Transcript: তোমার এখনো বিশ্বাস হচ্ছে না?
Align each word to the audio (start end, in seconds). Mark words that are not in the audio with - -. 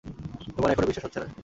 তোমার 0.55 0.71
এখনো 0.71 0.87
বিশ্বাস 0.87 1.05
হচ্ছে 1.05 1.19
না? 1.19 1.27